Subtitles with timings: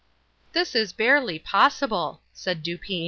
[0.53, 2.99] "This is barely possible," said Dupin.